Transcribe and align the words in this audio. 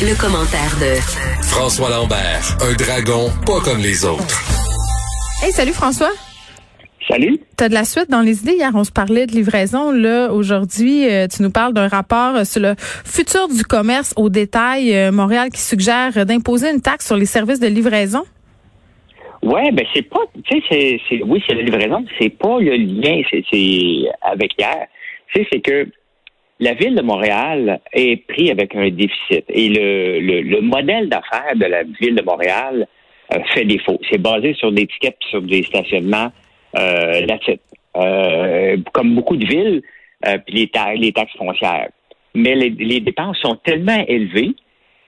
Le, 0.00 0.14
commentaire 0.14 0.78
de 0.78 0.94
François 1.42 1.90
Lambert, 1.90 2.56
un 2.60 2.72
dragon 2.74 3.30
pas 3.44 3.58
comme 3.64 3.82
les 3.82 4.04
autres. 4.04 4.22
Hey, 5.42 5.50
salut 5.50 5.72
François. 5.72 6.12
Salut. 7.08 7.40
T'as 7.56 7.68
de 7.68 7.74
la 7.74 7.82
suite 7.82 8.08
dans 8.08 8.20
les 8.20 8.42
idées. 8.42 8.54
Hier, 8.54 8.70
on 8.74 8.84
se 8.84 8.92
parlait 8.92 9.26
de 9.26 9.32
livraison. 9.32 9.90
Là, 9.90 10.30
aujourd'hui, 10.32 11.08
euh, 11.08 11.26
tu 11.26 11.42
nous 11.42 11.50
parles 11.50 11.72
d'un 11.72 11.88
rapport 11.88 12.36
euh, 12.36 12.44
sur 12.44 12.60
le 12.60 12.74
futur 12.78 13.48
du 13.48 13.64
commerce 13.64 14.14
au 14.16 14.28
détail 14.28 14.94
euh, 14.94 15.10
Montréal 15.10 15.50
qui 15.50 15.60
suggère 15.60 16.24
d'imposer 16.24 16.70
une 16.70 16.80
taxe 16.80 17.04
sur 17.06 17.16
les 17.16 17.26
services 17.26 17.58
de 17.58 17.66
livraison. 17.66 18.22
Ouais, 19.42 19.72
ben 19.72 19.84
c'est 19.92 20.02
pas, 20.02 20.20
tu 20.44 20.62
sais, 20.68 21.00
c'est, 21.08 21.22
oui, 21.24 21.42
c'est 21.48 21.54
la 21.54 21.62
livraison, 21.62 22.04
c'est 22.20 22.30
pas 22.30 22.60
le 22.60 22.76
lien, 22.76 23.20
c'est, 23.30 23.42
avec 24.22 24.52
hier. 24.58 24.86
Tu 25.32 25.40
sais, 25.40 25.48
c'est 25.50 25.60
que 25.60 25.88
la 26.60 26.74
ville 26.74 26.94
de 26.94 27.02
Montréal 27.02 27.80
est 27.92 28.26
pris 28.26 28.50
avec 28.50 28.74
un 28.74 28.90
déficit 28.90 29.44
et 29.48 29.68
le, 29.68 30.40
le, 30.42 30.60
modèle 30.60 31.08
d'affaires 31.08 31.54
de 31.54 31.64
la 31.64 31.84
ville 31.84 32.16
de 32.16 32.22
Montréal 32.22 32.86
fait 33.54 33.64
défaut. 33.64 34.00
C'est 34.10 34.20
basé 34.20 34.54
sur 34.54 34.72
des 34.72 34.86
tickets, 34.86 35.16
sur 35.30 35.42
des 35.42 35.62
stationnements 35.62 36.32
euh, 36.76 37.26
euh, 37.96 38.76
comme 38.92 39.14
beaucoup 39.14 39.36
de 39.36 39.46
villes, 39.46 39.82
euh, 40.26 40.38
puis 40.46 40.70
les, 40.74 40.96
les 40.96 41.12
taxes 41.12 41.36
foncières. 41.36 41.88
Mais 42.34 42.54
les, 42.54 43.00
dépenses 43.00 43.38
sont 43.38 43.56
tellement 43.64 44.04
élevées 44.06 44.54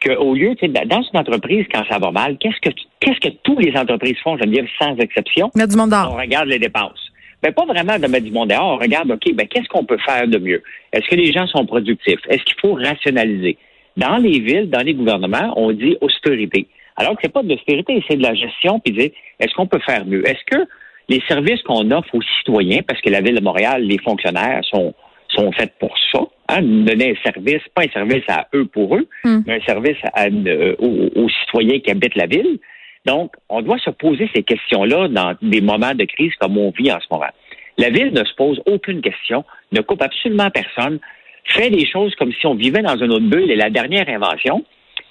qu'au 0.03 0.35
lieu, 0.35 0.55
dans 0.87 1.03
une 1.03 1.19
entreprise, 1.19 1.67
quand 1.73 1.85
ça 1.89 1.99
va 1.99 2.11
mal, 2.11 2.39
qu'est-ce 2.39 2.61
que 2.61 2.75
qu'est-ce 3.01 3.21
que 3.21 3.35
tous 3.43 3.59
les 3.59 3.77
entreprises 3.77 4.17
font, 4.25 4.37
je 4.39 4.45
veux 4.45 4.51
dire, 4.51 4.65
sans 4.79 4.97
exception? 4.97 5.51
Mettre 5.55 5.71
du 5.71 5.77
monde. 5.77 5.93
On 5.93 6.17
regarde 6.17 6.49
les 6.49 6.59
dépenses. 6.59 7.10
Mais 7.43 7.53
pas 7.53 7.65
vraiment 7.65 7.99
de 7.99 8.07
mettre 8.07 8.25
du 8.25 8.33
monde 8.33 8.51
dehors. 8.51 8.75
On 8.75 8.77
regarde, 8.77 9.11
OK, 9.11 9.35
ben, 9.35 9.47
qu'est-ce 9.49 9.69
qu'on 9.69 9.85
peut 9.85 9.99
faire 10.05 10.29
de 10.29 10.39
mieux? 10.39 10.63
Est-ce 10.93 11.09
que 11.09 11.17
les 11.17 11.33
gens 11.33 11.47
sont 11.47 11.65
productifs? 11.67 12.21
Est-ce 12.29 12.43
qu'il 12.45 12.61
faut 12.61 12.75
rationaliser? 12.75 13.57
Dans 13.97 14.19
les 14.19 14.41
villes, 14.41 14.71
dans 14.71 14.83
les 14.83 14.95
gouvernements, 14.95 15.53
on 15.57 15.73
dit 15.73 15.97
austérité. 16.01 16.69
Alors 16.97 17.15
que 17.15 17.21
c'est 17.23 17.33
pas 17.33 17.43
de 17.43 17.49
l'austérité, 17.49 18.03
c'est 18.09 18.17
de 18.17 18.23
la 18.23 18.35
gestion, 18.35 18.79
puis 18.79 18.93
dire, 18.93 19.11
est-ce 19.39 19.55
qu'on 19.55 19.67
peut 19.67 19.81
faire 19.81 20.05
mieux? 20.05 20.27
Est-ce 20.29 20.45
que 20.47 20.67
les 21.09 21.23
services 21.29 21.61
qu'on 21.63 21.91
offre 21.91 22.15
aux 22.15 22.23
citoyens, 22.39 22.83
parce 22.87 23.01
que 23.01 23.11
la 23.11 23.21
Ville 23.21 23.35
de 23.35 23.43
Montréal, 23.43 23.83
les 23.83 23.99
fonctionnaires 23.99 24.61
sont, 24.71 24.95
sont 25.29 25.51
faits 25.53 25.73
pour 25.79 25.95
ça, 26.13 26.21
hein, 26.49 26.63
donner 26.63 27.11
un 27.11 27.31
service, 27.31 27.63
pas 27.75 27.83
un 27.83 27.89
service 27.89 28.23
à 28.29 28.47
eux 28.55 28.67
pour 28.67 28.97
eux, 28.97 29.09
hmm. 29.25 29.41
mais 29.47 29.55
un 29.55 29.65
service 29.65 29.97
euh, 30.17 30.77
aux, 30.79 31.29
citoyens 31.41 31.81
qui 31.81 31.91
habitent 31.91 32.17
la 32.17 32.27
ville. 32.27 32.59
Donc, 33.07 33.33
on 33.49 33.63
doit 33.63 33.79
se 33.79 33.91
poser 33.91 34.31
ces 34.35 34.43
questions-là 34.43 35.09
dans 35.09 35.35
des 35.43 35.61
moments 35.61 35.95
de 35.95 36.05
crise 36.05 36.35
comme 36.41 36.59
on 36.59 36.71
vit 36.71 36.93
en 36.93 37.01
ce 37.01 37.07
moment. 37.11 37.31
La 37.79 37.91
Ville 37.91 38.13
ne 38.13 38.25
se 38.25 38.35
pose 38.35 38.61
aucune 38.67 39.01
question, 39.01 39.45
ne 39.73 39.81
coupe 39.81 40.03
absolument 40.03 40.51
personne, 40.51 40.99
fait 41.45 41.71
des 41.71 41.87
choses 41.87 42.15
comme 42.17 42.33
si 42.33 42.47
on 42.47 42.55
vivait 42.55 42.83
dans 42.83 42.97
une 42.97 43.11
autre 43.11 43.27
bulle 43.27 43.51
et 43.51 43.57
la 43.57 43.71
dernière 43.71 44.09
invention, 44.09 44.65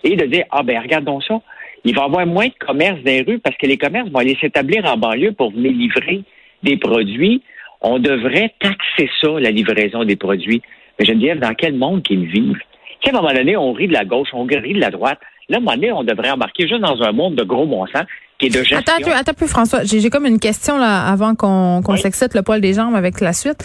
et 0.03 0.15
de 0.15 0.25
dire, 0.25 0.45
ah 0.51 0.63
ben 0.63 0.79
regardons 0.79 1.19
ça, 1.21 1.41
il 1.83 1.95
va 1.95 2.03
y 2.03 2.05
avoir 2.05 2.25
moins 2.27 2.47
de 2.47 2.53
commerce 2.59 2.99
dans 2.99 3.11
les 3.11 3.21
rues 3.21 3.39
parce 3.39 3.57
que 3.57 3.65
les 3.65 3.77
commerces 3.77 4.09
vont 4.09 4.19
aller 4.19 4.37
s'établir 4.39 4.85
en 4.85 4.97
banlieue 4.97 5.31
pour 5.31 5.51
venir 5.51 5.71
livrer 5.71 6.21
des 6.63 6.77
produits. 6.77 7.41
On 7.81 7.99
devrait 7.99 8.53
taxer 8.59 9.09
ça, 9.21 9.39
la 9.39 9.51
livraison 9.51 10.03
des 10.03 10.15
produits. 10.15 10.61
Mais 10.97 11.05
Geneviève, 11.05 11.39
dans 11.39 11.53
quel 11.53 11.73
monde 11.75 12.03
qu'ils 12.03 12.25
vivent? 12.25 12.59
Tu 13.01 13.09
sais, 13.09 13.15
à 13.15 13.17
un 13.17 13.21
moment 13.21 13.33
donné, 13.33 13.55
on 13.55 13.71
rit 13.71 13.87
de 13.87 13.93
la 13.93 14.03
gauche, 14.03 14.29
on 14.33 14.43
rit 14.43 14.73
de 14.73 14.79
la 14.79 14.91
droite. 14.91 15.19
Là, 15.49 15.57
un 15.57 15.75
donné, 15.75 15.91
on 15.91 16.03
devrait 16.03 16.31
embarquer 16.31 16.67
juste 16.67 16.81
dans 16.81 17.01
un 17.01 17.11
monde 17.11 17.35
de 17.35 17.43
gros 17.43 17.65
bon 17.65 17.85
sens 17.87 18.05
Attends, 18.41 18.93
attends, 18.97 19.11
attends 19.11 19.33
peu, 19.33 19.47
François. 19.47 19.83
J'ai 19.83 20.09
comme 20.09 20.25
une 20.25 20.39
question 20.39 20.77
là 20.77 21.05
avant 21.07 21.35
qu'on 21.35 21.81
qu'on 21.83 21.97
s'excite 21.97 22.33
le 22.35 22.41
poil 22.41 22.61
des 22.61 22.73
jambes 22.73 22.95
avec 22.95 23.19
la 23.19 23.33
suite. 23.33 23.57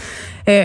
Euh, 0.49 0.65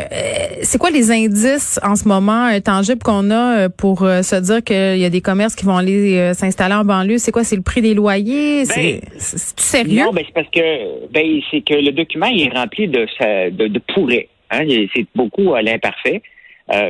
c'est 0.64 0.80
quoi 0.80 0.90
les 0.90 1.12
indices 1.12 1.80
en 1.84 1.96
ce 1.96 2.08
moment 2.08 2.48
euh, 2.48 2.60
tangibles 2.60 3.04
qu'on 3.04 3.30
a 3.30 3.58
euh, 3.58 3.70
pour 3.70 4.00
se 4.00 4.36
dire 4.42 4.64
qu'il 4.64 4.98
y 4.98 5.06
a 5.06 5.10
des 5.10 5.22
commerces 5.22 5.56
qui 5.56 5.66
vont 5.66 5.78
aller 5.78 6.34
s'installer 6.34 6.74
en 6.74 6.86
banlieue? 6.86 7.20
C'est 7.20 7.32
quoi? 7.32 7.44
C'est 7.44 7.56
le 7.56 7.62
prix 7.62 7.82
des 7.82 7.94
loyers? 7.94 8.64
Ben, 8.66 9.00
c'est 9.18 9.60
sérieux? 9.60 10.06
Non, 10.06 10.12
ben 10.12 10.24
c'est 10.26 10.34
parce 10.34 10.50
que 10.50 11.12
ben 11.12 11.40
c'est 11.52 11.62
que 11.62 11.76
le 11.76 11.92
document 11.92 12.28
est 12.28 12.50
rempli 12.50 12.88
de 12.88 13.06
de, 13.50 13.68
de 13.68 13.82
pourrait. 13.94 14.28
Hein? 14.50 14.62
C'est 14.96 15.06
beaucoup 15.14 15.54
à 15.54 15.62
l'imparfait. 15.62 16.24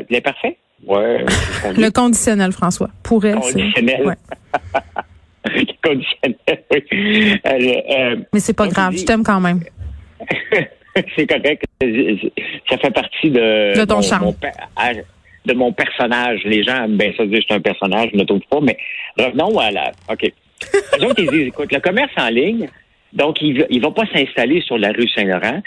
l'imparfait? 0.10 0.56
Ouais. 0.86 1.26
le 1.78 1.90
conditionnel, 1.90 2.52
François. 2.52 2.90
Pourrait. 3.04 3.34
Conditionnel. 3.34 4.06
Ouais. 4.06 4.16
Euh, 5.86 5.96
Mais 8.34 8.40
c'est 8.40 8.54
pas 8.54 8.68
grave, 8.68 8.96
je 8.96 9.06
t'aime 9.06 9.24
quand 9.24 9.40
même. 9.40 9.62
c'est 11.16 11.26
correct. 11.26 11.64
Ça 12.70 12.78
fait 12.78 12.92
partie 12.92 13.30
de, 13.30 13.80
de 13.80 13.86
ton 13.86 14.02
charme. 14.02 14.34
de 15.46 15.54
mon 15.54 15.72
personnage. 15.72 16.42
Les 16.44 16.64
gens 16.64 16.84
aiment 16.84 16.98
bien 16.98 17.12
ça 17.18 17.26
dire 17.26 17.38
que 17.38 17.42
je 17.42 17.46
suis 17.46 17.54
un 17.54 17.62
personnage, 17.62 18.10
je 18.14 18.20
ne 18.20 18.24
trouve 18.26 18.42
pas, 18.50 18.60
mais 18.62 18.78
revenons 19.18 19.58
à 19.58 19.72
la. 19.72 19.92
OK. 20.10 20.22
Les 20.22 21.06
autres, 21.06 21.20
ils 21.20 21.30
disent, 21.30 21.48
écoute, 21.48 21.72
le 21.72 21.80
commerce 21.80 22.12
en 22.18 22.30
ligne, 22.30 22.68
donc 23.14 23.42
il 23.42 23.66
ne 23.70 23.82
va 23.82 23.92
pas 23.92 24.06
s'installer 24.14 24.62
sur 24.62 24.78
la 24.78 24.90
rue 24.90 25.08
Saint-Laurent. 25.08 25.62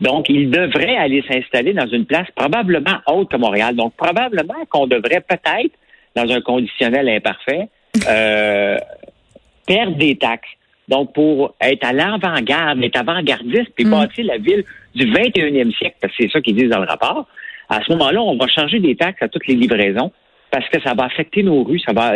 Donc, 0.00 0.28
il 0.28 0.50
devrait 0.50 0.96
aller 0.96 1.24
s'installer 1.28 1.72
dans 1.72 1.86
une 1.86 2.06
place 2.06 2.28
probablement 2.34 2.98
haute 3.06 3.30
que 3.30 3.36
Montréal. 3.36 3.74
Donc, 3.74 3.94
probablement 3.96 4.64
qu'on 4.70 4.86
devrait 4.86 5.22
peut-être, 5.28 5.74
dans 6.14 6.30
un 6.30 6.40
conditionnel 6.40 7.08
imparfait, 7.08 7.68
euh, 8.08 8.76
perdre 9.66 9.96
des 9.96 10.16
taxes. 10.16 10.48
Donc, 10.88 11.12
pour 11.12 11.54
être 11.60 11.84
à 11.84 11.92
l'avant-garde, 11.92 12.82
être 12.82 12.98
avant-gardiste, 12.98 13.70
puis 13.74 13.84
mm. 13.84 13.90
bâtir 13.90 14.24
la 14.24 14.38
ville 14.38 14.64
du 14.94 15.06
21e 15.12 15.76
siècle, 15.76 15.96
parce 16.00 16.16
que 16.16 16.22
c'est 16.22 16.32
ça 16.32 16.40
qu'ils 16.40 16.56
disent 16.56 16.70
dans 16.70 16.80
le 16.80 16.86
rapport, 16.86 17.26
à 17.68 17.80
ce 17.82 17.92
moment-là, 17.92 18.22
on 18.22 18.36
va 18.36 18.46
changer 18.48 18.80
des 18.80 18.96
taxes 18.96 19.22
à 19.22 19.28
toutes 19.28 19.46
les 19.46 19.54
livraisons 19.54 20.10
parce 20.50 20.66
que 20.70 20.80
ça 20.80 20.94
va 20.94 21.04
affecter 21.04 21.42
nos 21.42 21.62
rues, 21.62 21.80
ça 21.80 21.92
va 21.92 22.14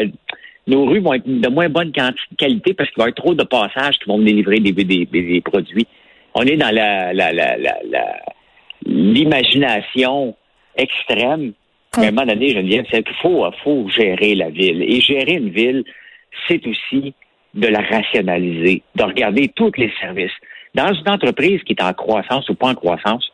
nos 0.66 0.86
rues 0.86 1.00
vont 1.00 1.14
être 1.14 1.26
de 1.26 1.48
moins 1.48 1.68
bonne 1.68 1.92
qualité 2.38 2.72
parce 2.74 2.88
qu'il 2.90 3.02
va 3.02 3.08
y 3.08 3.12
avoir 3.12 3.14
trop 3.14 3.34
de 3.34 3.42
passages 3.42 3.98
qui 3.98 4.08
vont 4.08 4.18
venir 4.18 4.36
livrer 4.36 4.60
des, 4.60 4.72
des, 4.72 5.40
produits. 5.40 5.86
On 6.34 6.42
est 6.42 6.56
dans 6.56 6.74
la, 6.74 7.12
la, 7.12 7.32
la, 7.32 7.56
la 7.56 8.16
l'imagination 8.84 10.34
extrême. 10.76 11.52
Mais 11.98 12.06
à 12.06 12.08
un 12.08 12.12
moment 12.12 12.26
donné, 12.26 12.48
je 12.48 12.54
Geneviève, 12.54 12.86
c'est 12.90 13.02
qu'il 13.02 13.16
faut, 13.16 13.44
faut 13.62 13.88
gérer 13.90 14.34
la 14.34 14.48
ville. 14.48 14.82
Et 14.82 15.00
gérer 15.00 15.34
une 15.34 15.50
ville, 15.50 15.84
c'est 16.48 16.66
aussi 16.66 17.14
de 17.54 17.66
la 17.68 17.80
rationaliser, 17.80 18.82
de 18.94 19.02
regarder 19.02 19.48
tous 19.48 19.72
les 19.76 19.92
services. 20.00 20.32
Dans 20.74 20.92
une 20.94 21.08
entreprise 21.08 21.62
qui 21.64 21.74
est 21.74 21.82
en 21.82 21.92
croissance 21.92 22.48
ou 22.48 22.54
pas 22.54 22.68
en 22.68 22.74
croissance, 22.74 23.30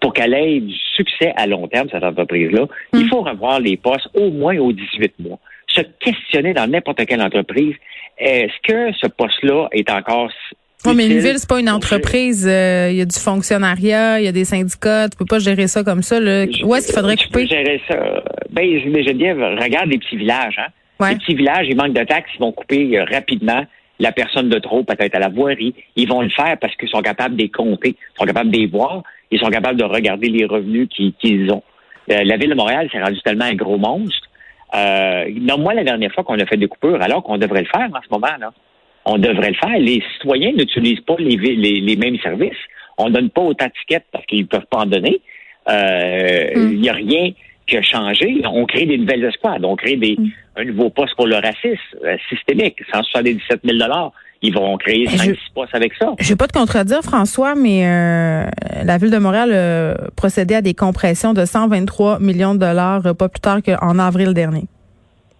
pour 0.00 0.12
qu'elle 0.12 0.34
ait 0.34 0.60
du 0.60 0.74
succès 0.96 1.32
à 1.36 1.46
long 1.46 1.68
terme, 1.68 1.88
cette 1.92 2.02
entreprise-là, 2.02 2.66
il 2.94 3.04
hmm. 3.04 3.08
faut 3.08 3.20
revoir 3.20 3.60
les 3.60 3.76
postes 3.76 4.08
au 4.14 4.30
moins 4.30 4.58
aux 4.58 4.72
18 4.72 5.20
mois. 5.20 5.38
Se 5.68 5.82
questionner 6.00 6.52
dans 6.52 6.68
n'importe 6.68 7.04
quelle 7.06 7.22
entreprise, 7.22 7.74
est-ce 8.18 8.54
que 8.64 8.92
ce 8.96 9.06
poste-là 9.06 9.68
est 9.72 9.88
encore 9.90 10.30
oui, 10.86 10.94
mais 10.94 11.06
une 11.06 11.18
ville, 11.18 11.38
c'est 11.38 11.48
pas 11.48 11.60
une 11.60 11.70
entreprise. 11.70 12.46
Euh, 12.48 12.88
il 12.90 12.96
y 12.96 13.00
a 13.00 13.04
du 13.04 13.18
fonctionnariat, 13.18 14.20
il 14.20 14.24
y 14.24 14.28
a 14.28 14.32
des 14.32 14.44
syndicats. 14.44 15.08
Tu 15.08 15.16
peux 15.16 15.26
pas 15.26 15.38
gérer 15.38 15.66
ça 15.66 15.84
comme 15.84 16.02
ça. 16.02 16.20
Là. 16.20 16.46
Où 16.64 16.74
est-ce 16.74 16.86
qu'il 16.86 16.94
faudrait 16.94 17.16
couper? 17.16 17.46
gérer 17.46 17.80
ça? 17.88 17.96
Ben, 18.50 18.64
je 18.64 19.12
bien, 19.12 19.34
regarde 19.34 19.88
les 19.88 19.98
petits 19.98 20.16
villages. 20.16 20.58
Hein? 20.58 21.08
Les 21.08 21.16
petits 21.16 21.34
villages, 21.34 21.66
ils 21.68 21.76
manquent 21.76 21.94
de 21.94 22.04
taxes, 22.04 22.30
ils 22.34 22.40
vont 22.40 22.52
couper 22.52 22.98
euh, 22.98 23.04
rapidement 23.04 23.64
la 23.98 24.12
personne 24.12 24.48
de 24.48 24.58
trop, 24.58 24.82
peut-être 24.82 25.14
à 25.14 25.18
la 25.18 25.28
voirie. 25.28 25.74
Ils 25.96 26.08
vont 26.08 26.22
le 26.22 26.30
faire 26.30 26.56
parce 26.58 26.74
qu'ils 26.76 26.88
sont 26.88 27.02
capables 27.02 27.36
de 27.36 27.42
les 27.42 27.50
compter, 27.50 27.90
ils 27.90 28.18
sont 28.18 28.26
capables 28.26 28.50
de 28.50 28.56
les 28.56 28.66
voir, 28.66 29.02
ils 29.30 29.38
sont 29.38 29.50
capables 29.50 29.78
de 29.78 29.84
regarder 29.84 30.28
les 30.28 30.46
revenus 30.46 30.88
qu'ils 30.88 31.50
ont. 31.52 31.62
Euh, 32.10 32.24
la 32.24 32.36
ville 32.36 32.50
de 32.50 32.54
Montréal 32.54 32.88
s'est 32.90 33.00
rendue 33.00 33.20
tellement 33.22 33.44
un 33.44 33.54
gros 33.54 33.78
monstre. 33.78 34.26
Euh, 34.74 35.24
non, 35.40 35.58
moi, 35.58 35.74
la 35.74 35.84
dernière 35.84 36.12
fois 36.12 36.24
qu'on 36.24 36.38
a 36.38 36.46
fait 36.46 36.56
des 36.56 36.68
coupures, 36.68 37.00
alors 37.02 37.22
qu'on 37.22 37.38
devrait 37.38 37.62
le 37.62 37.68
faire 37.68 37.88
en 37.92 38.00
ce 38.02 38.08
moment-là. 38.12 38.52
On 39.04 39.18
devrait 39.18 39.50
le 39.50 39.56
faire. 39.56 39.78
Les 39.78 40.02
citoyens 40.14 40.52
n'utilisent 40.52 41.00
pas 41.00 41.16
les, 41.18 41.36
les, 41.36 41.96
mêmes 41.96 42.18
services. 42.18 42.52
On 42.98 43.08
ne 43.08 43.14
donne 43.14 43.30
pas 43.30 43.42
autant 43.42 43.66
de 43.66 43.72
tickets 43.80 44.04
parce 44.12 44.26
qu'ils 44.26 44.42
ne 44.42 44.46
peuvent 44.46 44.66
pas 44.70 44.78
en 44.78 44.86
donner. 44.86 45.20
Hmm. 45.66 46.72
Il 46.72 46.80
n'y 46.80 46.88
a 46.88 46.94
rien 46.94 47.30
qui 47.66 47.76
a 47.76 47.82
changé. 47.82 48.42
On 48.44 48.66
crée 48.66 48.86
des 48.86 48.98
nouvelles 48.98 49.24
escouades. 49.24 49.64
On 49.64 49.76
crée 49.76 49.96
des, 49.96 50.16
hmm 50.18 50.28
un 50.60 50.64
nouveau 50.64 50.90
poste 50.90 51.14
pour 51.16 51.26
le 51.26 51.36
racisme 51.36 51.78
euh, 52.04 52.16
systémique, 52.28 52.76
177 52.92 53.60
000 53.64 53.78
ils 54.42 54.54
vont 54.54 54.76
créer 54.78 55.06
5 55.06 55.36
postes 55.54 55.74
avec 55.74 55.92
ça. 55.98 56.14
Je 56.18 56.28
vais 56.30 56.36
pas 56.36 56.46
te 56.46 56.58
contredire, 56.58 57.02
François, 57.02 57.54
mais 57.54 57.86
euh, 57.86 58.46
la 58.84 58.96
Ville 58.96 59.10
de 59.10 59.18
Montréal 59.18 59.52
a 59.52 60.10
procédé 60.16 60.54
à 60.54 60.62
des 60.62 60.72
compressions 60.72 61.34
de 61.34 61.44
123 61.44 62.20
millions 62.20 62.54
de 62.54 62.60
dollars 62.60 63.04
euh, 63.04 63.12
pas 63.12 63.28
plus 63.28 63.40
tard 63.40 63.58
qu'en 63.62 63.98
avril 63.98 64.32
dernier. 64.32 64.64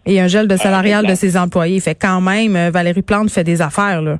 Et 0.06 0.20
un 0.20 0.28
gel 0.28 0.48
de 0.48 0.56
salarial 0.56 1.06
de 1.06 1.14
ses 1.14 1.36
employés. 1.36 1.80
Fait 1.80 1.94
quand 1.94 2.20
même, 2.20 2.56
euh, 2.56 2.70
Valérie 2.70 3.02
Plante 3.02 3.30
fait 3.30 3.44
des 3.44 3.60
affaires, 3.60 4.02
là. 4.02 4.18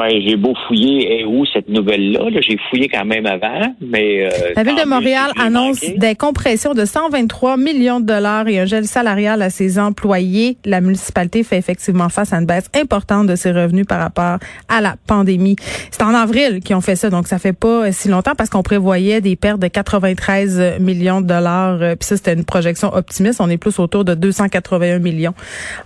Ben, 0.00 0.18
j'ai 0.26 0.36
beau 0.36 0.54
fouiller 0.66 1.20
et 1.20 1.24
où 1.26 1.44
cette 1.44 1.68
nouvelle-là. 1.68 2.30
j'ai 2.40 2.56
fouillé 2.70 2.88
quand 2.88 3.04
même 3.04 3.26
avant, 3.26 3.74
mais 3.82 4.24
euh, 4.24 4.52
la 4.56 4.62
ville 4.62 4.76
de 4.82 4.88
Montréal 4.88 5.30
annonce 5.38 5.80
des 5.80 6.14
compressions 6.14 6.72
de 6.72 6.86
123 6.86 7.58
millions 7.58 8.00
de 8.00 8.06
dollars 8.06 8.48
et 8.48 8.60
un 8.60 8.64
gel 8.64 8.86
salarial 8.86 9.42
à 9.42 9.50
ses 9.50 9.78
employés. 9.78 10.56
La 10.64 10.80
municipalité 10.80 11.42
fait 11.42 11.58
effectivement 11.58 12.08
face 12.08 12.32
à 12.32 12.38
une 12.38 12.46
baisse 12.46 12.70
importante 12.74 13.26
de 13.26 13.36
ses 13.36 13.52
revenus 13.52 13.84
par 13.86 14.00
rapport 14.00 14.38
à 14.70 14.80
la 14.80 14.94
pandémie. 15.06 15.56
C'est 15.90 16.02
en 16.02 16.14
avril 16.14 16.60
qu'ils 16.60 16.76
ont 16.76 16.80
fait 16.80 16.96
ça, 16.96 17.10
donc 17.10 17.26
ça 17.26 17.38
fait 17.38 17.52
pas 17.52 17.92
si 17.92 18.08
longtemps 18.08 18.34
parce 18.34 18.48
qu'on 18.48 18.62
prévoyait 18.62 19.20
des 19.20 19.36
pertes 19.36 19.60
de 19.60 19.68
93 19.68 20.78
millions 20.80 21.20
de 21.20 21.26
dollars. 21.26 21.82
Euh, 21.82 21.94
puis 21.94 22.06
ça, 22.06 22.16
c'était 22.16 22.32
une 22.32 22.46
projection 22.46 22.90
optimiste. 22.94 23.42
On 23.42 23.50
est 23.50 23.58
plus 23.58 23.78
autour 23.78 24.06
de 24.06 24.14
281 24.14 24.98
millions 24.98 25.34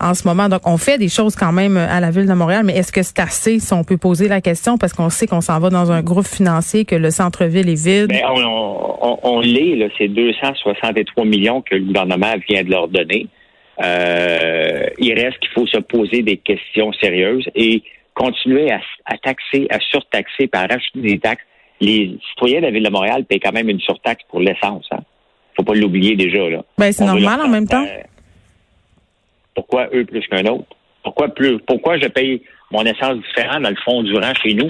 en 0.00 0.14
ce 0.14 0.28
moment. 0.28 0.48
Donc, 0.48 0.60
on 0.66 0.76
fait 0.76 0.98
des 0.98 1.08
choses 1.08 1.34
quand 1.34 1.50
même 1.50 1.76
à 1.76 1.98
la 1.98 2.12
ville 2.12 2.26
de 2.26 2.34
Montréal, 2.34 2.62
mais 2.64 2.76
est-ce 2.76 2.92
que 2.92 3.02
c'est 3.02 3.18
assez 3.18 3.58
si 3.58 3.72
on 3.72 3.82
peut 3.82 3.96
poser 4.04 4.28
la 4.28 4.42
question 4.42 4.76
parce 4.76 4.92
qu'on 4.92 5.08
sait 5.08 5.26
qu'on 5.26 5.40
s'en 5.40 5.58
va 5.58 5.70
dans 5.70 5.90
un 5.90 6.02
groupe 6.02 6.26
financier, 6.26 6.84
que 6.84 6.94
le 6.94 7.10
centre-ville 7.10 7.70
est 7.70 7.82
vide. 7.86 8.08
Ben, 8.08 8.20
on, 8.28 9.18
on, 9.22 9.40
l'est, 9.40 9.88
c'est 9.96 10.08
263 10.08 11.24
millions 11.24 11.62
que 11.62 11.74
le 11.74 11.84
gouvernement 11.86 12.34
vient 12.46 12.62
de 12.62 12.70
leur 12.70 12.88
donner. 12.88 13.28
Euh, 13.82 14.84
il 14.98 15.14
reste 15.14 15.38
qu'il 15.38 15.48
faut 15.52 15.66
se 15.66 15.78
poser 15.78 16.20
des 16.20 16.36
questions 16.36 16.92
sérieuses 17.00 17.48
et 17.54 17.82
continuer 18.12 18.70
à, 18.70 19.16
taxer, 19.16 19.66
à 19.70 19.80
surtaxer, 19.80 20.48
par 20.48 20.68
rajouter 20.68 21.00
des 21.00 21.18
taxes. 21.18 21.44
Les 21.80 22.18
citoyens 22.28 22.60
de 22.60 22.66
la 22.66 22.72
Ville 22.72 22.84
de 22.84 22.90
Montréal 22.90 23.24
payent 23.24 23.40
quand 23.40 23.52
même 23.52 23.70
une 23.70 23.80
surtaxe 23.80 24.22
pour 24.28 24.40
l'essence. 24.40 24.86
Hein. 24.90 25.00
faut 25.56 25.64
pas 25.64 25.74
l'oublier 25.74 26.14
déjà. 26.14 26.46
Là. 26.50 26.62
Ben, 26.76 26.92
c'est 26.92 27.06
normal 27.06 27.40
en 27.40 27.48
même 27.48 27.66
temps. 27.66 27.86
pourquoi 29.54 29.88
eux 29.94 30.04
plus 30.04 30.26
qu'un 30.28 30.44
autre? 30.44 30.66
Pourquoi 31.02 31.28
plus? 31.28 31.58
Pourquoi 31.60 31.96
je 31.98 32.08
paye 32.08 32.42
mon 32.70 32.82
essence 32.84 33.16
différent 33.16 33.60
dans 33.60 33.70
le 33.70 33.76
fond 33.84 34.02
du 34.02 34.14
rang 34.14 34.32
chez 34.42 34.54
nous. 34.54 34.68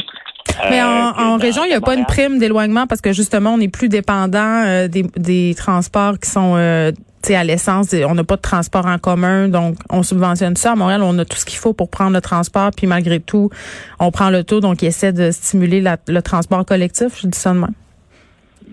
Mais 0.70 0.82
en, 0.82 1.35
euh, 1.35 1.37
région, 1.37 1.64
il 1.64 1.69
n'y 1.69 1.75
a 1.75 1.81
pas 1.81 1.94
une 1.94 2.05
prime 2.05 2.38
d'éloignement 2.38 2.87
parce 2.87 3.00
que 3.00 3.12
justement, 3.12 3.55
on 3.55 3.58
n'est 3.58 3.69
plus 3.69 3.88
dépendant 3.88 4.64
euh, 4.67 4.88
des, 4.88 5.55
transports 5.56 6.19
qui 6.19 6.31
sont 6.31 6.55
euh, 6.56 6.93
à 7.29 7.44
l'essence. 7.44 7.94
On 8.06 8.14
n'a 8.14 8.25
pas 8.25 8.37
de 8.37 8.43
transport 8.43 8.87
en 8.87 8.99
commun, 8.99 9.49
donc 9.49 9.76
on 9.91 10.02
subventionne 10.02 10.56
ça. 10.56 10.73
À 10.73 10.75
Montréal, 10.76 11.02
on 11.02 11.19
a 11.19 11.25
tout 11.25 11.37
ce 11.37 11.44
qu'il 11.44 11.58
faut 11.58 11.73
pour 11.73 11.91
prendre 11.91 12.12
le 12.12 12.20
transport, 12.20 12.70
puis 12.76 12.87
malgré 12.87 13.19
tout, 13.19 13.50
on 13.99 14.11
prend 14.11 14.31
le 14.31 14.44
taux, 14.44 14.61
donc 14.61 14.82
il 14.82 14.87
essaie 14.87 15.12
de 15.12 15.31
stimuler 15.31 15.82
le 16.06 16.23
transport 16.23 16.64
collectif. 16.64 17.20
Je 17.20 17.26
dis 17.26 17.38
ça 17.38 17.52
de 17.52 17.61
même. 17.61 17.75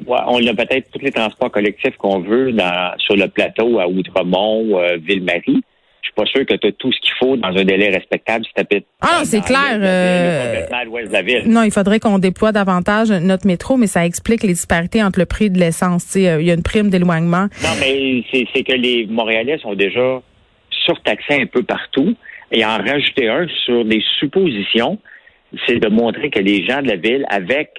on 0.07 0.45
a 0.45 0.53
peut-être 0.53 0.91
tous 0.91 0.99
les 0.99 1.11
transports 1.11 1.51
collectifs 1.51 1.95
qu'on 1.97 2.19
veut 2.19 2.51
dans, 2.51 2.93
sur 2.97 3.15
le 3.15 3.27
plateau 3.27 3.79
à 3.79 3.87
Outremont, 3.87 4.81
Ville-Marie 4.99 5.63
je 6.01 6.07
suis 6.07 6.15
pas 6.15 6.25
sûr 6.25 6.45
que 6.45 6.55
tu 6.55 6.67
as 6.67 6.71
tout 6.71 6.91
ce 6.91 6.99
qu'il 6.99 7.13
faut 7.19 7.37
dans 7.37 7.49
un 7.49 7.63
délai 7.63 7.89
respectable 7.89 8.43
si 8.45 8.65
tu 8.65 8.83
Ah, 9.01 9.21
c'est 9.23 9.41
clair. 9.41 9.77
Euh, 9.79 10.65
non, 11.45 11.61
il 11.63 11.71
faudrait 11.71 11.99
qu'on 11.99 12.17
déploie 12.17 12.51
davantage 12.51 13.11
notre 13.11 13.45
métro, 13.45 13.77
mais 13.77 13.87
ça 13.87 14.05
explique 14.05 14.41
les 14.41 14.49
disparités 14.53 15.03
entre 15.03 15.19
le 15.19 15.25
prix 15.25 15.51
de 15.51 15.59
l'essence. 15.59 16.15
Euh, 16.15 16.41
il 16.41 16.47
y 16.47 16.51
a 16.51 16.55
une 16.55 16.63
prime 16.63 16.89
d'éloignement. 16.89 17.47
Non, 17.63 17.69
mais 17.79 18.23
c'est 18.31 18.63
que 18.63 18.73
les 18.73 19.05
Montréalais 19.05 19.59
sont 19.59 19.75
déjà 19.75 20.21
surtaxés 20.71 21.41
un 21.41 21.45
peu 21.45 21.61
partout. 21.61 22.15
Et 22.51 22.65
en 22.65 22.77
rajouter 22.77 23.29
un 23.29 23.47
sur 23.63 23.85
des 23.85 24.03
suppositions, 24.19 24.97
c'est 25.67 25.79
de 25.79 25.87
montrer 25.87 26.29
que 26.29 26.39
les 26.39 26.65
gens 26.65 26.81
de 26.81 26.87
la 26.87 26.95
ville, 26.97 27.25
avec 27.29 27.69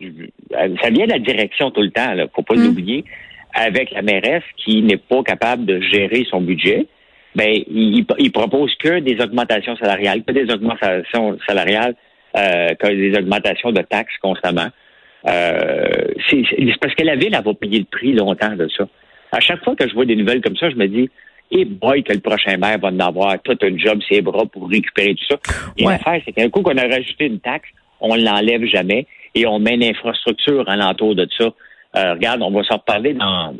ça 0.00 0.90
vient 0.90 1.06
de 1.06 1.12
la 1.12 1.18
direction 1.18 1.70
tout 1.70 1.82
le 1.82 1.90
temps, 1.90 2.14
là, 2.14 2.26
faut 2.34 2.42
pas 2.42 2.54
mm. 2.54 2.64
l'oublier, 2.64 3.04
avec 3.54 3.90
la 3.92 4.02
mairesse 4.02 4.44
qui 4.56 4.82
n'est 4.82 4.96
pas 4.96 5.22
capable 5.22 5.66
de 5.66 5.80
gérer 5.80 6.26
son 6.30 6.40
budget 6.40 6.86
ben 7.34 7.62
il, 7.68 8.04
il 8.18 8.32
propose 8.32 8.74
que 8.76 8.98
des 8.98 9.20
augmentations 9.22 9.76
salariales, 9.76 10.24
que 10.24 10.32
des 10.32 10.52
augmentations 10.52 11.38
salariales, 11.46 11.94
euh, 12.36 12.74
que 12.74 12.88
des 12.88 13.16
augmentations 13.16 13.72
de 13.72 13.82
taxes 13.82 14.16
constamment. 14.20 14.68
Euh, 15.26 16.08
c'est 16.28 16.44
parce 16.80 16.94
que 16.94 17.04
la 17.04 17.16
ville, 17.16 17.34
elle 17.34 17.44
va 17.44 17.54
payer 17.54 17.78
le 17.80 17.84
prix 17.84 18.12
longtemps 18.12 18.54
de 18.56 18.68
ça. 18.68 18.84
À 19.32 19.40
chaque 19.40 19.62
fois 19.64 19.76
que 19.76 19.88
je 19.88 19.94
vois 19.94 20.06
des 20.06 20.16
nouvelles 20.16 20.40
comme 20.40 20.56
ça, 20.56 20.70
je 20.70 20.76
me 20.76 20.86
dis, 20.86 21.10
et 21.52 21.62
eh 21.62 21.64
boy, 21.64 22.04
que 22.04 22.12
le 22.12 22.20
prochain 22.20 22.56
maire 22.56 22.78
va 22.78 22.88
en 22.88 23.00
avoir 23.00 23.40
tout 23.42 23.58
un 23.60 23.76
job, 23.76 24.00
ses 24.08 24.22
bras 24.22 24.46
pour 24.46 24.68
récupérer 24.68 25.14
tout 25.16 25.24
ça. 25.28 25.36
Et 25.76 25.84
l'affaire, 25.84 26.20
c'est 26.24 26.32
qu'un 26.32 26.48
coup 26.48 26.62
qu'on 26.62 26.76
a 26.76 26.86
rajouté 26.86 27.26
une 27.26 27.40
taxe, 27.40 27.68
on 28.00 28.14
l'enlève 28.14 28.64
jamais 28.66 29.06
et 29.34 29.46
on 29.46 29.58
met 29.58 29.74
une 29.74 29.84
infrastructure 29.84 30.68
alentour 30.68 31.16
de 31.16 31.28
ça. 31.36 31.52
Euh, 31.96 32.12
regarde, 32.14 32.42
on 32.42 32.52
va 32.52 32.62
s'en 32.62 32.76
reparler 32.76 33.14
dans 33.14 33.54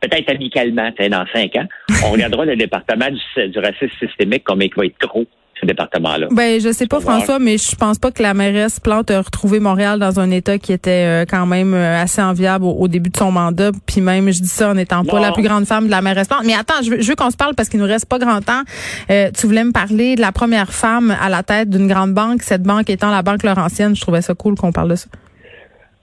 peut-être 0.00 0.30
amicalement, 0.30 0.90
dans 1.10 1.24
cinq 1.32 1.56
ans, 1.56 1.66
on 2.04 2.12
regardera 2.12 2.44
le 2.44 2.56
département 2.56 3.08
du, 3.10 3.58
racisme 3.58 3.96
systémique 3.98 4.44
comme 4.44 4.62
il 4.62 4.70
va 4.76 4.86
être 4.86 4.98
trop 4.98 5.26
ce 5.58 5.64
département-là. 5.64 6.26
Ben, 6.32 6.60
je 6.60 6.70
sais 6.70 6.86
pas, 6.86 7.00
François, 7.00 7.38
mais 7.38 7.56
je 7.56 7.74
pense 7.76 7.98
pas 7.98 8.10
que 8.10 8.22
la 8.22 8.34
mairesse 8.34 8.78
Plante 8.78 9.10
a 9.10 9.22
retrouvé 9.22 9.58
Montréal 9.58 9.98
dans 9.98 10.20
un 10.20 10.30
état 10.30 10.58
qui 10.58 10.72
était 10.74 10.90
euh, 10.90 11.24
quand 11.26 11.46
même 11.46 11.72
euh, 11.72 12.02
assez 12.02 12.20
enviable 12.20 12.66
au, 12.66 12.88
début 12.88 13.08
de 13.08 13.16
son 13.16 13.32
mandat. 13.32 13.70
Puis 13.86 14.02
même, 14.02 14.30
je 14.30 14.42
dis 14.42 14.48
ça 14.48 14.70
en 14.70 14.74
n'étant 14.74 15.02
pas 15.02 15.18
la 15.18 15.32
plus 15.32 15.42
grande 15.42 15.64
femme 15.64 15.86
de 15.86 15.90
la 15.90 16.02
mairesse 16.02 16.28
Plante. 16.28 16.44
Mais 16.44 16.52
attends, 16.52 16.82
je 16.82 16.90
veux, 16.90 17.14
qu'on 17.14 17.30
se 17.30 17.38
parle 17.38 17.54
parce 17.54 17.70
qu'il 17.70 17.80
nous 17.80 17.86
reste 17.86 18.06
pas 18.06 18.18
grand 18.18 18.42
temps. 18.42 18.62
Euh, 19.10 19.30
tu 19.34 19.46
voulais 19.46 19.64
me 19.64 19.72
parler 19.72 20.14
de 20.14 20.20
la 20.20 20.30
première 20.30 20.74
femme 20.74 21.16
à 21.22 21.30
la 21.30 21.42
tête 21.42 21.70
d'une 21.70 21.88
grande 21.88 22.12
banque, 22.12 22.42
cette 22.42 22.62
banque 22.62 22.90
étant 22.90 23.10
la 23.10 23.22
Banque 23.22 23.42
Laurentienne. 23.42 23.96
Je 23.96 24.00
trouvais 24.02 24.20
ça 24.20 24.34
cool 24.34 24.56
qu'on 24.56 24.72
parle 24.72 24.90
de 24.90 24.96
ça. 24.96 25.06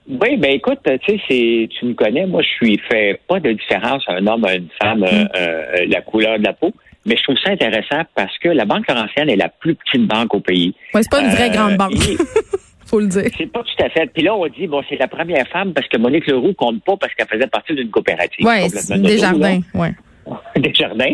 Oui, 0.07 0.37
ben 0.37 0.51
écoute, 0.51 0.79
tu 0.83 1.19
sais, 1.27 1.69
tu 1.69 1.85
me 1.85 1.93
connais, 1.93 2.25
moi 2.25 2.41
je 2.41 2.49
suis 2.49 2.77
fait 2.89 3.19
pas 3.27 3.39
de 3.39 3.53
différence 3.53 4.03
un 4.07 4.25
homme 4.27 4.43
à 4.45 4.55
une 4.55 4.67
femme, 4.81 4.99
mm. 4.99 5.03
euh, 5.03 5.25
euh, 5.35 5.85
la 5.87 6.01
couleur 6.01 6.37
de 6.39 6.43
la 6.43 6.53
peau. 6.53 6.71
Mais 7.05 7.17
je 7.17 7.23
trouve 7.23 7.37
ça 7.43 7.51
intéressant 7.51 8.03
parce 8.15 8.37
que 8.37 8.49
la 8.49 8.65
Banque 8.65 8.87
Laurentienne 8.87 9.29
est 9.29 9.35
la 9.35 9.49
plus 9.49 9.75
petite 9.75 10.07
banque 10.07 10.33
au 10.33 10.39
pays. 10.39 10.73
Oui, 10.93 11.01
c'est 11.03 11.11
pas 11.11 11.21
une 11.21 11.31
vraie 11.31 11.49
grande 11.49 11.73
euh, 11.73 11.77
banque. 11.77 11.93
Faut 12.85 12.99
le 12.99 13.07
dire. 13.07 13.29
C'est 13.37 13.51
pas 13.51 13.61
tout 13.61 13.83
à 13.83 13.89
fait. 13.89 14.09
Puis 14.13 14.23
là, 14.23 14.35
on 14.35 14.47
dit, 14.47 14.67
bon, 14.67 14.81
c'est 14.87 14.97
la 14.97 15.07
première 15.07 15.47
femme 15.47 15.73
parce 15.73 15.87
que 15.87 15.97
Monique 15.97 16.27
Leroux 16.27 16.53
compte 16.53 16.81
pas 16.83 16.95
parce 16.97 17.13
qu'elle 17.13 17.27
faisait 17.27 17.47
partie 17.47 17.73
d'une 17.73 17.89
coopérative. 17.89 18.45
Oui, 18.45 18.99
des 19.01 19.17
jardins, 19.17 19.59
oui. 19.73 19.87
des 20.55 20.73
jardins. 20.73 21.13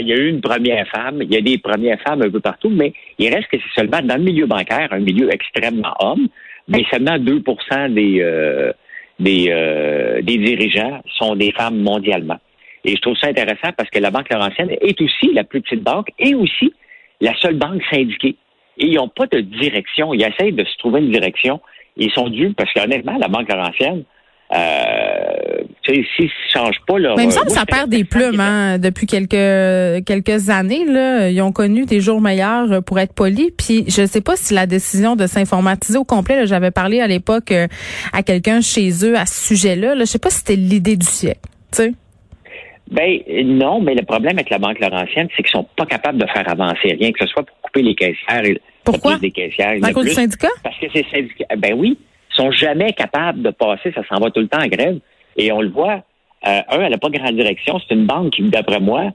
il 0.00 0.06
y 0.06 0.12
a 0.12 0.16
eu 0.16 0.28
une 0.28 0.42
première 0.42 0.86
femme, 0.88 1.22
il 1.22 1.32
y 1.32 1.36
a 1.36 1.40
des 1.40 1.58
premières 1.58 2.00
femmes 2.00 2.22
un 2.22 2.30
peu 2.30 2.40
partout, 2.40 2.70
mais 2.70 2.92
il 3.18 3.32
reste 3.32 3.48
que 3.48 3.56
c'est 3.56 3.80
seulement 3.80 4.00
dans 4.02 4.16
le 4.16 4.22
milieu 4.22 4.46
bancaire, 4.46 4.88
un 4.90 5.00
milieu 5.00 5.32
extrêmement 5.32 5.94
homme 6.00 6.28
mais 6.68 6.84
seulement 6.90 7.18
2 7.18 7.42
des, 7.90 8.20
euh, 8.20 8.72
des, 9.18 9.46
euh, 9.50 10.22
des 10.22 10.38
dirigeants 10.38 11.00
sont 11.18 11.34
des 11.36 11.52
femmes 11.52 11.78
mondialement. 11.78 12.38
Et 12.84 12.96
je 12.96 13.00
trouve 13.00 13.16
ça 13.16 13.28
intéressant 13.28 13.72
parce 13.76 13.88
que 13.90 13.98
la 13.98 14.10
Banque 14.10 14.30
Laurentienne 14.30 14.70
est 14.70 15.00
aussi 15.00 15.32
la 15.32 15.44
plus 15.44 15.60
petite 15.60 15.82
banque 15.82 16.08
et 16.18 16.34
aussi 16.34 16.72
la 17.20 17.32
seule 17.40 17.54
banque 17.54 17.82
syndiquée. 17.90 18.36
Et 18.78 18.86
ils 18.86 18.96
n'ont 18.96 19.08
pas 19.08 19.26
de 19.26 19.40
direction. 19.40 20.14
Ils 20.14 20.22
essayent 20.22 20.52
de 20.52 20.64
se 20.64 20.76
trouver 20.78 21.00
une 21.00 21.10
direction. 21.10 21.60
Ils 21.96 22.10
sont 22.10 22.28
dus 22.28 22.52
parce 22.54 22.72
qu'honnêtement, 22.72 23.16
la 23.18 23.28
Banque 23.28 23.48
Laurentienne, 23.48 24.04
euh, 24.54 25.62
s'ils 25.84 26.04
ne 26.24 26.28
changent 26.52 26.80
pas 26.86 26.98
leur... 26.98 27.16
Mais 27.16 27.24
il 27.24 27.26
me 27.26 27.32
semble 27.32 27.46
que 27.46 27.52
ça 27.52 27.64
perd 27.64 27.88
des 27.88 28.04
plumes 28.04 28.40
hein, 28.40 28.78
depuis 28.78 29.06
quelques 29.06 30.04
quelques 30.04 30.50
années. 30.50 30.84
Là, 30.84 31.28
ils 31.28 31.40
ont 31.40 31.52
connu 31.52 31.86
des 31.86 32.00
jours 32.00 32.20
meilleurs 32.20 32.70
euh, 32.70 32.80
pour 32.80 32.98
être 32.98 33.14
polis. 33.14 33.50
Puis 33.56 33.84
je 33.88 34.06
sais 34.06 34.20
pas 34.20 34.36
si 34.36 34.54
la 34.54 34.66
décision 34.66 35.16
de 35.16 35.26
s'informatiser 35.26 35.98
au 35.98 36.04
complet, 36.04 36.46
j'avais 36.46 36.70
parlé 36.70 37.00
à 37.00 37.06
l'époque 37.06 37.50
euh, 37.52 37.66
à 38.12 38.22
quelqu'un 38.22 38.60
chez 38.60 38.90
eux 39.04 39.16
à 39.16 39.26
ce 39.26 39.48
sujet-là. 39.48 39.94
Là, 39.94 40.00
je 40.00 40.10
sais 40.10 40.18
pas 40.18 40.30
si 40.30 40.38
c'était 40.38 40.56
l'idée 40.56 40.96
du 40.96 41.06
siècle. 41.06 41.40
Tu 41.72 41.82
sais. 41.82 41.92
Ben 42.90 43.20
non, 43.44 43.80
mais 43.80 43.94
le 43.94 44.02
problème 44.02 44.34
avec 44.36 44.50
la 44.50 44.58
Banque 44.58 44.78
Laurentienne, 44.78 45.28
c'est 45.34 45.42
qu'ils 45.42 45.52
sont 45.52 45.66
pas 45.76 45.86
capables 45.86 46.18
de 46.18 46.26
faire 46.26 46.46
avancer 46.46 46.94
rien, 47.00 47.10
que 47.10 47.20
ce 47.20 47.26
soit 47.26 47.42
pour 47.42 47.58
couper 47.62 47.80
les 47.80 47.94
caissières. 47.94 48.42
Pourquoi? 48.84 49.16
Des 49.16 49.30
caissières, 49.30 49.78
à 49.82 49.92
cause 49.92 50.04
du 50.04 50.10
syndicat? 50.10 50.50
Parce 50.62 50.78
que 50.78 50.86
c'est 50.92 51.06
syndicat. 51.10 51.46
Ben 51.56 51.72
oui 51.74 51.96
sont 52.34 52.50
jamais 52.50 52.92
capables 52.92 53.42
de 53.42 53.50
passer, 53.50 53.92
ça 53.92 54.02
s'en 54.08 54.20
va 54.20 54.30
tout 54.30 54.40
le 54.40 54.48
temps 54.48 54.62
en 54.62 54.68
grève. 54.68 54.98
Et 55.36 55.52
on 55.52 55.60
le 55.60 55.70
voit, 55.70 56.02
euh, 56.46 56.60
un, 56.68 56.80
elle 56.80 56.90
n'a 56.90 56.98
pas 56.98 57.08
grande 57.08 57.36
direction. 57.36 57.78
C'est 57.80 57.94
une 57.94 58.06
banque 58.06 58.32
qui, 58.34 58.42
d'après 58.42 58.80
moi, 58.80 59.10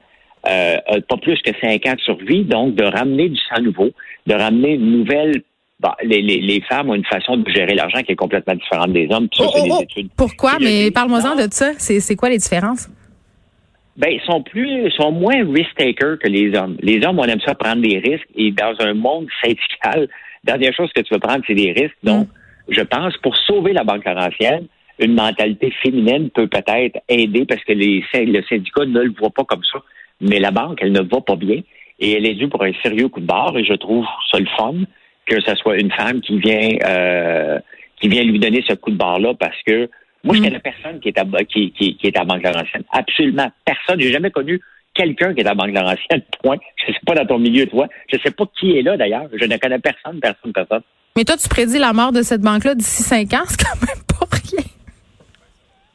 euh, 0.48 0.76
pas 1.08 1.16
plus 1.16 1.40
que 1.42 1.50
cinq 1.60 1.86
ans 1.86 1.94
de 1.94 2.00
survie. 2.00 2.44
Donc, 2.44 2.74
de 2.74 2.84
ramener 2.84 3.28
du 3.28 3.38
sang 3.48 3.62
nouveau, 3.62 3.90
de 4.26 4.34
ramener 4.34 4.74
une 4.74 4.98
nouvelle 4.98 5.42
Bon, 5.80 5.90
les, 6.02 6.22
les, 6.22 6.40
les, 6.40 6.60
femmes 6.62 6.90
ont 6.90 6.94
une 6.94 7.04
façon 7.04 7.36
de 7.36 7.48
gérer 7.52 7.76
l'argent 7.76 8.02
qui 8.02 8.10
est 8.10 8.16
complètement 8.16 8.56
différente 8.56 8.92
des 8.92 9.06
hommes. 9.12 9.28
Oh, 9.38 9.44
oh, 9.54 9.78
oh. 9.80 10.02
Pourquoi? 10.16 10.58
Mais 10.60 10.90
parle-moi-en 10.90 11.36
de 11.36 11.46
ça. 11.52 11.70
C'est 11.78 12.16
quoi 12.16 12.30
les 12.30 12.38
différences? 12.38 12.90
Ben, 13.96 14.08
ils 14.10 14.20
sont 14.22 14.42
plus, 14.42 14.90
sont 14.90 15.12
moins 15.12 15.36
risk-takers 15.36 16.18
que 16.18 16.26
les 16.26 16.52
hommes. 16.56 16.76
Les 16.80 17.06
hommes, 17.06 17.20
on 17.20 17.24
aime 17.26 17.40
ça 17.46 17.54
prendre 17.54 17.80
des 17.80 17.98
risques 17.98 18.26
et 18.34 18.50
dans 18.50 18.74
un 18.80 18.94
monde 18.94 19.28
syndical, 19.40 20.08
la 20.44 20.52
dernière 20.54 20.74
chose 20.74 20.90
que 20.92 21.00
tu 21.00 21.14
veux 21.14 21.20
prendre, 21.20 21.44
c'est 21.46 21.54
des 21.54 21.70
risques. 21.70 21.96
Donc, 22.02 22.26
mm 22.26 22.37
je 22.68 22.80
pense, 22.82 23.16
pour 23.18 23.36
sauver 23.36 23.72
la 23.72 23.84
Banque 23.84 24.04
Laurentienne, 24.04 24.66
une 24.98 25.14
mentalité 25.14 25.70
féminine 25.82 26.30
peut 26.30 26.48
peut-être 26.48 27.00
aider 27.08 27.44
parce 27.44 27.62
que 27.64 27.72
les, 27.72 28.04
le 28.14 28.42
syndicat 28.42 28.84
ne 28.84 29.00
le 29.00 29.14
voit 29.16 29.30
pas 29.30 29.44
comme 29.44 29.62
ça. 29.72 29.78
Mais 30.20 30.40
la 30.40 30.50
banque, 30.50 30.78
elle 30.82 30.92
ne 30.92 31.00
va 31.00 31.20
pas 31.20 31.36
bien 31.36 31.60
et 32.00 32.12
elle 32.12 32.26
est 32.26 32.34
due 32.34 32.48
pour 32.48 32.64
un 32.64 32.72
sérieux 32.82 33.08
coup 33.08 33.20
de 33.20 33.26
barre 33.26 33.56
et 33.56 33.64
je 33.64 33.74
trouve 33.74 34.04
ça 34.30 34.38
le 34.38 34.46
fun 34.56 34.74
que 35.26 35.40
ce 35.40 35.54
soit 35.56 35.76
une 35.78 35.92
femme 35.92 36.20
qui 36.20 36.38
vient 36.38 36.70
euh, 36.84 37.58
qui 38.00 38.08
vient 38.08 38.22
lui 38.22 38.38
donner 38.38 38.64
ce 38.66 38.74
coup 38.74 38.90
de 38.90 38.96
barre-là 38.96 39.34
parce 39.34 39.60
que 39.66 39.88
moi, 40.24 40.34
je 40.34 40.40
mm. 40.40 40.44
connais 40.44 40.58
personne 40.58 41.00
qui 41.00 41.08
est 41.08 41.18
à, 41.18 41.24
qui, 41.44 41.72
qui, 41.72 41.96
qui 41.96 42.06
est 42.06 42.16
à 42.16 42.24
Banque 42.24 42.42
Laurentienne. 42.42 42.82
Absolument 42.90 43.50
personne. 43.64 44.00
J'ai 44.00 44.12
jamais 44.12 44.30
connu 44.30 44.60
quelqu'un 44.94 45.32
qui 45.32 45.40
est 45.40 45.46
à 45.46 45.54
Banque 45.54 45.72
Laurentienne, 45.72 46.22
point. 46.42 46.56
Je 46.76 46.92
sais 46.92 46.98
pas 47.06 47.14
dans 47.14 47.26
ton 47.26 47.38
milieu, 47.38 47.66
toi. 47.66 47.86
Je 48.12 48.18
sais 48.18 48.30
pas 48.30 48.44
qui 48.58 48.76
est 48.76 48.82
là, 48.82 48.96
d'ailleurs. 48.96 49.28
Je 49.32 49.44
ne 49.44 49.56
connais 49.56 49.78
personne, 49.78 50.18
personne, 50.20 50.52
personne. 50.52 50.82
Mais 51.18 51.24
toi, 51.24 51.36
tu 51.36 51.48
prédis 51.48 51.78
la 51.80 51.92
mort 51.92 52.12
de 52.12 52.22
cette 52.22 52.42
banque-là 52.42 52.76
d'ici 52.76 53.02
cinq 53.02 53.32
ans, 53.34 53.42
c'est 53.48 53.60
quand 53.60 53.74
même 53.84 54.04
pas 54.06 54.24
rien. 54.36 54.64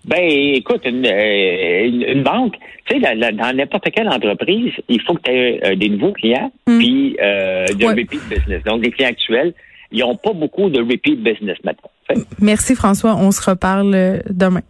Ben, 0.04 0.20
écoute, 0.22 0.82
une, 0.84 1.06
euh, 1.06 1.86
une, 1.88 2.02
une 2.18 2.24
banque, 2.24 2.56
tu 2.86 2.96
sais, 2.96 3.00
la- 3.00 3.16
la- 3.16 3.32
dans 3.32 3.56
n'importe 3.56 3.90
quelle 3.96 4.10
entreprise, 4.10 4.74
il 4.90 5.02
faut 5.02 5.14
que 5.14 5.22
tu 5.24 5.32
aies 5.32 5.62
euh, 5.64 5.76
des 5.78 5.88
nouveaux 5.88 6.12
clients, 6.12 6.52
Mm. 6.68 6.78
puis 6.78 7.18
euh, 7.22 7.66
de 7.68 7.86
Ouais. 7.86 7.94
repeat 7.94 8.22
business. 8.28 8.62
Donc, 8.66 8.82
des 8.82 8.92
clients 8.92 9.12
actuels, 9.12 9.54
ils 9.94 10.00
n'ont 10.02 10.18
pas 10.18 10.34
beaucoup 10.34 10.70
de 10.70 10.80
repeat 10.82 11.24
business 11.24 11.58
maintenant. 11.64 11.90
Fait, 12.06 12.20
Merci 12.42 12.76
François, 12.76 13.16
on 13.16 13.32
se 13.32 13.50
reparle 13.50 14.22
demain. 14.30 14.64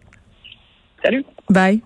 salut! 1.02 1.24
Bye. 1.50 1.80